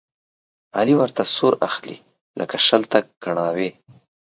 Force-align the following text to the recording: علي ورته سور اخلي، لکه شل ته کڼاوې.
علي 0.77 0.93
ورته 0.99 1.23
سور 1.35 1.53
اخلي، 1.67 1.97
لکه 2.39 2.55
شل 2.65 2.81
ته 2.91 2.99
کڼاوې. 3.23 3.69